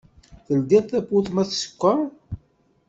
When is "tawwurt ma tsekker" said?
0.87-1.99